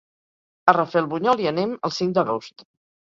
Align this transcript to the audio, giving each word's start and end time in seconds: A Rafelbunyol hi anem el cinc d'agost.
A 0.71 0.73
Rafelbunyol 0.77 1.43
hi 1.43 1.49
anem 1.53 1.77
el 1.91 1.95
cinc 1.99 2.17
d'agost. 2.17 2.67